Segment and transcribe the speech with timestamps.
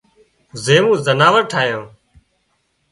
[0.63, 1.83] زيوَ زناور ٺاهيان